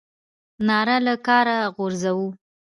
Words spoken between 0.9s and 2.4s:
له کاره غورځوو.